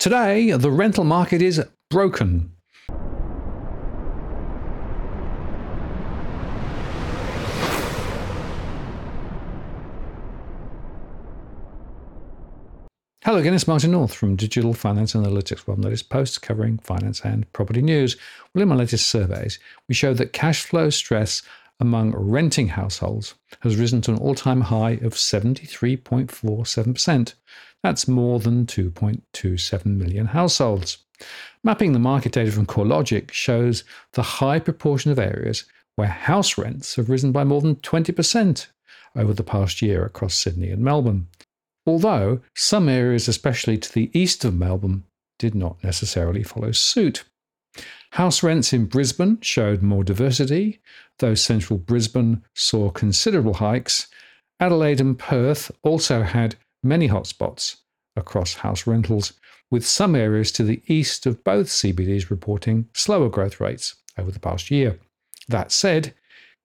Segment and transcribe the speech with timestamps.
[0.00, 2.52] Today, the rental market is broken.
[13.22, 17.20] Hello again, it's Martin North from Digital Finance Analytics, one that is posts covering finance
[17.20, 18.16] and property news.
[18.54, 21.42] Well, in my latest surveys, we showed that cash flow stress
[21.80, 27.34] among renting households has risen to an all time high of 73.47%.
[27.82, 30.98] That's more than 2.27 million households.
[31.64, 35.64] Mapping the market data from CoreLogic shows the high proportion of areas
[35.96, 38.66] where house rents have risen by more than 20%
[39.16, 41.26] over the past year across Sydney and Melbourne.
[41.86, 45.04] Although some areas, especially to the east of Melbourne,
[45.38, 47.24] did not necessarily follow suit.
[48.12, 50.80] House rents in Brisbane showed more diversity,
[51.20, 54.08] though central Brisbane saw considerable hikes.
[54.58, 57.76] Adelaide and Perth also had many hotspots
[58.16, 59.34] across house rentals,
[59.70, 64.40] with some areas to the east of both CBDs reporting slower growth rates over the
[64.40, 64.98] past year.
[65.48, 66.12] That said,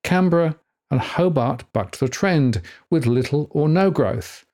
[0.03, 0.57] Canberra
[0.89, 4.45] and Hobart bucked the trend with little or no growth.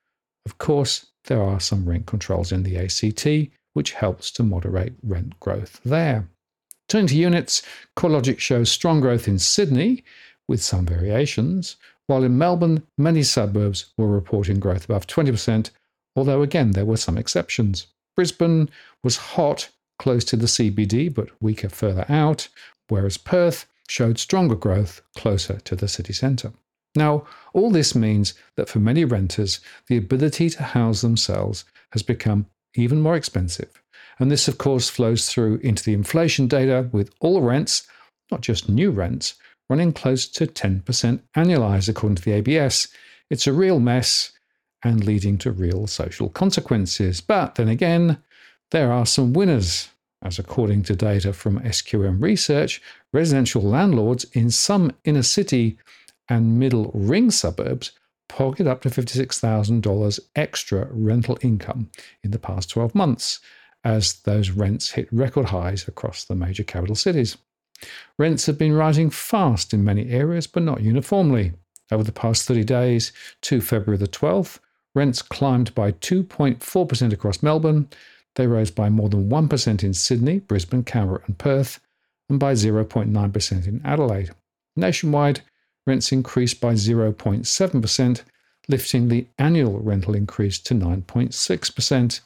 [0.45, 5.39] Of course, there are some rent controls in the ACT, which helps to moderate rent
[5.39, 6.27] growth there.
[6.91, 7.61] Turning to units,
[7.95, 10.03] CoreLogic shows strong growth in Sydney,
[10.49, 15.69] with some variations, while in Melbourne, many suburbs were reporting growth above 20%,
[16.17, 17.87] although again, there were some exceptions.
[18.17, 18.69] Brisbane
[19.05, 19.69] was hot
[19.99, 22.49] close to the CBD, but weaker further out,
[22.89, 26.51] whereas Perth showed stronger growth closer to the city centre.
[26.93, 32.47] Now, all this means that for many renters, the ability to house themselves has become
[32.75, 33.81] even more expensive.
[34.19, 37.87] And this, of course, flows through into the inflation data with all rents,
[38.29, 39.35] not just new rents,
[39.69, 42.87] running close to 10% annualized, according to the ABS.
[43.29, 44.31] It's a real mess
[44.83, 47.21] and leading to real social consequences.
[47.21, 48.17] But then again,
[48.71, 49.89] there are some winners.
[50.23, 52.79] As according to data from SQM Research,
[53.11, 55.77] residential landlords in some inner city
[56.29, 57.91] and middle ring suburbs
[58.31, 61.89] pocketed up to $56,000 extra rental income
[62.23, 63.41] in the past 12 months
[63.83, 67.37] as those rents hit record highs across the major capital cities.
[68.17, 71.51] Rents have been rising fast in many areas, but not uniformly.
[71.91, 74.59] Over the past 30 days to February the 12th,
[74.95, 77.89] rents climbed by 2.4% across Melbourne.
[78.35, 81.81] They rose by more than 1% in Sydney, Brisbane, Canberra, and Perth,
[82.29, 84.31] and by 0.9% in Adelaide.
[84.77, 85.41] Nationwide,
[85.85, 88.23] rents increased by 0.7%,
[88.67, 92.19] lifting the annual rental increase to 9.6%.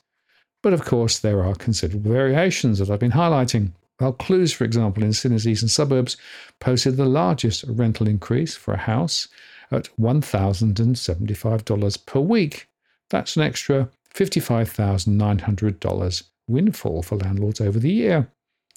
[0.62, 3.72] But of course, there are considerable variations that I've been highlighting.
[4.00, 6.18] Vaucluse, for example, in Sydney's eastern suburbs,
[6.60, 9.28] posted the largest rental increase for a house
[9.72, 12.68] at $1,075 per week.
[13.10, 18.28] That's an extra $55,900 windfall for landlords over the year.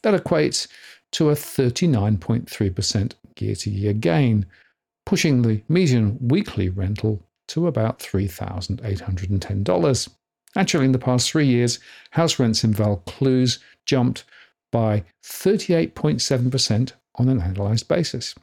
[0.03, 0.69] That equates
[1.13, 4.47] to a 39.3% year to year gain,
[5.09, 10.09] pushing the median weekly rental to about $3,810.
[10.55, 11.79] Actually, in the past three years,
[12.11, 14.25] house rents in Vaucluse jumped
[14.71, 18.35] by 38.7% on an annualized basis.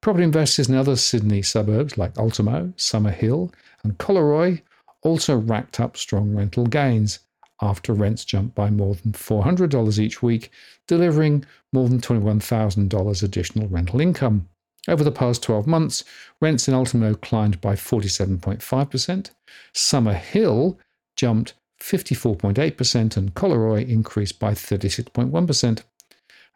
[0.00, 4.62] Property investors in other Sydney suburbs like Ultimo, Summer Hill, and Collaroy
[5.02, 7.18] also racked up strong rental gains
[7.60, 10.52] after rents jumped by more than $400 each week,
[10.86, 14.48] delivering more than $21,000 additional rental income.
[14.88, 16.04] Over the past 12 months,
[16.40, 19.30] rents in Ultimo climbed by 47.5%.
[19.72, 20.78] Summer Hill
[21.16, 25.82] jumped 54.8%, and Collaroy increased by 36.1%.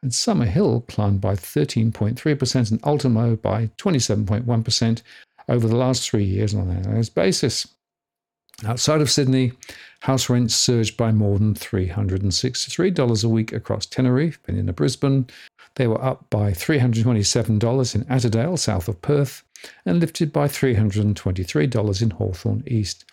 [0.02, 5.02] And Summer Hill climbed by 13.3% and Ultimo by 27.1%
[5.48, 7.68] over the last three years on an annualized basis.
[8.64, 9.52] Outside of Sydney,
[10.00, 15.26] house rents surged by more than $363 a week across Teneriffe and in Brisbane.
[15.74, 19.42] They were up by $327 in Attadale, south of Perth,
[19.84, 23.04] and lifted by $323 in Hawthorn East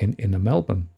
[0.00, 0.88] in inner Melbourne.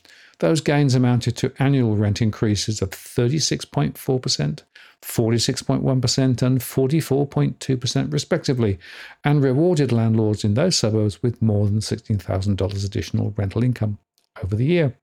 [0.41, 4.63] Those gains amounted to annual rent increases of 36.4%,
[5.03, 8.79] 46.1%, and 44.2%, respectively,
[9.23, 13.99] and rewarded landlords in those suburbs with more than $16,000 additional rental income
[14.43, 14.97] over the year.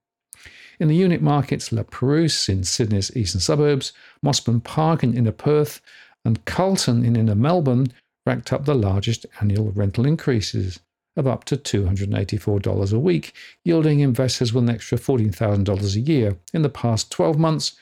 [0.79, 3.93] In the unit markets, La Perouse in Sydney's eastern suburbs,
[4.25, 5.81] Mosman Park in inner Perth,
[6.25, 7.87] and Carlton in inner Melbourne
[8.25, 10.79] racked up the largest annual rental increases
[11.17, 13.33] of up to $284 a week,
[13.65, 16.37] yielding investors with an extra $14,000 a year.
[16.53, 17.73] In the past 12 months,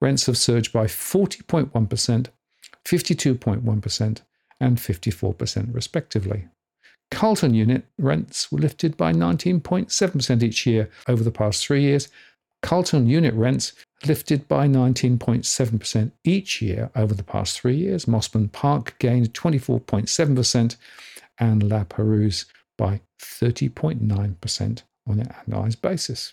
[0.00, 2.26] rents have surged by 40.1%,
[2.84, 4.20] 52.1%,
[4.60, 6.44] and 54% respectively.
[7.10, 12.08] Carlton unit rents were lifted by 19.7% each year over the past three years.
[12.62, 13.72] Carlton unit rents
[14.06, 18.06] lifted by 19.7% each year over the past three years.
[18.06, 20.76] Mosman Park gained 24.7%
[21.38, 22.46] and La Perouse
[22.82, 26.32] by 30.9% on an annualized basis.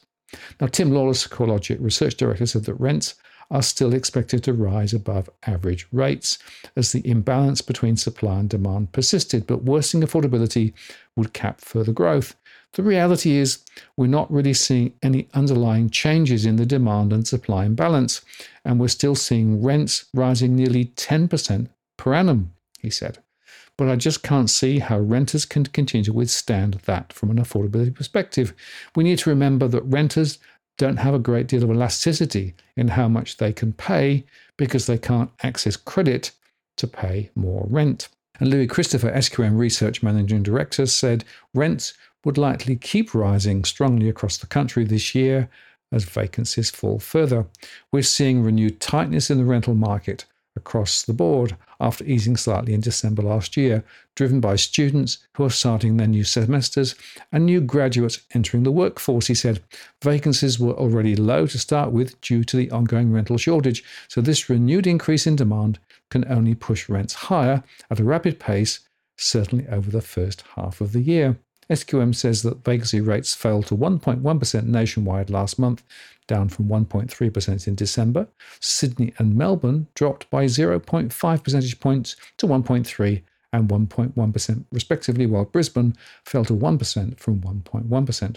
[0.59, 3.13] Now, Tim Lawless, CoreLogic Research Director, said that rents
[3.51, 6.39] are still expected to rise above average rates
[6.75, 10.73] as the imbalance between supply and demand persisted, but worsening affordability
[11.15, 12.35] would cap further growth.
[12.73, 13.63] The reality is,
[13.95, 18.21] we're not really seeing any underlying changes in the demand and supply imbalance,
[18.65, 23.19] and we're still seeing rents rising nearly 10% per annum, he said.
[23.79, 27.95] But I just can't see how renters can continue to withstand that from an affordability
[27.95, 28.53] perspective.
[28.93, 30.37] We need to remember that renters
[30.77, 34.25] don't have a great deal of elasticity in how much they can pay
[34.57, 36.31] because they can't access credit
[36.75, 38.09] to pay more rent.
[38.41, 41.23] And Louis Christopher, SQM Research Managing Director, said
[41.53, 41.93] rents
[42.25, 45.47] would likely keep rising strongly across the country this year
[45.93, 47.45] as vacancies fall further.
[47.93, 50.25] We're seeing renewed tightness in the rental market
[50.59, 53.83] across the board after easing slightly in December last year,
[54.15, 56.93] driven by students who are starting their new semesters
[57.31, 59.27] and new graduates entering the workforce.
[59.27, 59.61] He said
[60.03, 64.49] vacancies were already low to start with due to the ongoing rental shortage, so this
[64.49, 65.79] renewed increase in demand
[66.11, 68.81] can only push rents higher at a rapid pace,
[69.17, 71.39] certainly over the first half of the year.
[71.69, 75.83] SQM says that vacancy rates fell to 1.1% nationwide last month,
[76.27, 78.27] down from 1.3% in December.
[78.59, 83.21] Sydney and Melbourne dropped by 0.5 percentage points to 1.3
[83.53, 85.95] and 1.1% respectively, while Brisbane
[86.25, 88.35] fell to 1% from 1.1%.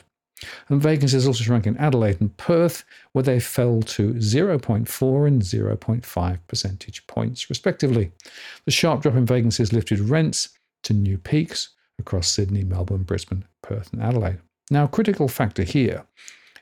[0.69, 6.39] And vacancies also shrank in Adelaide and Perth, where they fell to 0.4 and 0.5
[6.49, 8.13] percentage points, respectively.
[8.65, 10.49] The sharp drop in vacancies lifted rents
[10.83, 11.69] to new peaks,
[12.03, 14.41] across Sydney, Melbourne, Brisbane, Perth, and Adelaide.
[14.71, 16.05] Now, a critical factor here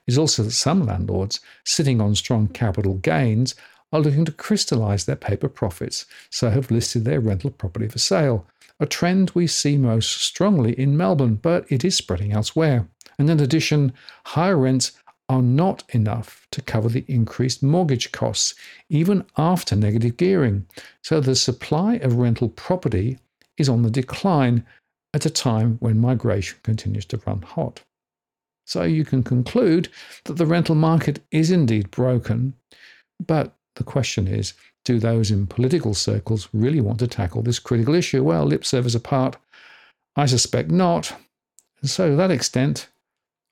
[0.06, 3.54] is also that some landlords sitting on strong capital gains
[3.92, 8.46] are looking to crystallize their paper profits, so have listed their rental property for sale.
[8.78, 12.86] A trend we see most strongly in Melbourne, but it is spreading elsewhere.
[13.18, 13.92] And in addition,
[14.26, 14.92] higher rents
[15.28, 18.54] are not enough to cover the increased mortgage costs,
[18.88, 20.66] even after negative gearing.
[21.02, 23.18] So the supply of rental property
[23.56, 24.64] is on the decline,
[25.12, 27.82] at a time when migration continues to run hot.
[28.66, 29.88] So you can conclude
[30.24, 32.54] that the rental market is indeed broken,
[33.24, 34.54] but the question is
[34.84, 38.22] do those in political circles really want to tackle this critical issue?
[38.22, 39.36] Well, lip service apart,
[40.16, 41.12] I suspect not.
[41.80, 42.88] And so, to that extent,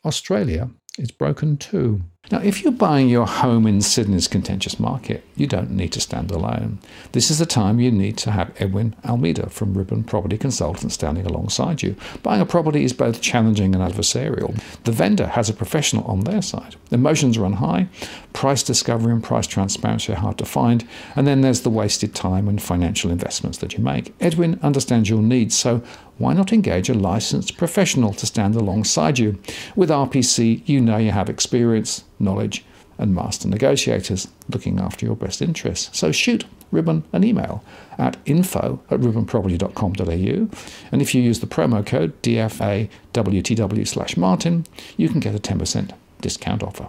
[0.04, 2.02] Australia is broken too.
[2.30, 6.30] Now, if you're buying your home in Sydney's contentious market, you don't need to stand
[6.30, 6.78] alone.
[7.12, 11.24] This is the time you need to have Edwin Almeida from Ribbon Property Consultants standing
[11.24, 11.96] alongside you.
[12.22, 14.60] Buying a property is both challenging and adversarial.
[14.84, 16.76] The vendor has a professional on their side.
[16.90, 17.88] Emotions run high,
[18.38, 20.86] price discovery and price transparency are hard to find,
[21.16, 24.14] and then there's the wasted time and financial investments that you make.
[24.20, 25.82] Edwin understands your needs, so
[26.18, 29.42] why not engage a licensed professional to stand alongside you?
[29.74, 32.64] With RPC, you know you have experience, knowledge,
[32.96, 35.98] and master negotiators looking after your best interests.
[35.98, 37.64] So shoot Ribbon an email
[37.98, 40.56] at info at ribbonproperty.com.au.
[40.92, 44.64] And if you use the promo code DFAWTW slash Martin,
[44.96, 45.90] you can get a 10%
[46.20, 46.86] discount offer.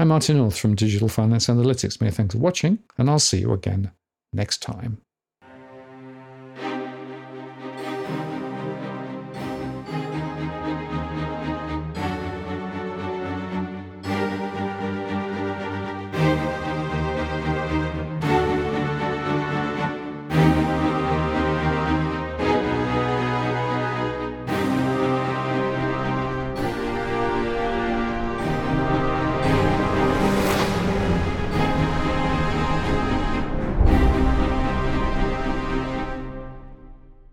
[0.00, 2.00] I'm Martin North from Digital Finance Analytics.
[2.00, 3.90] Many thanks for watching, and I'll see you again
[4.32, 4.98] next time.